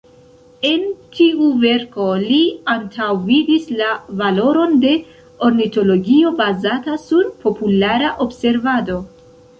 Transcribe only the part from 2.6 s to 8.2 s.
antaŭvidis la valoron de ornitologio bazata sur populara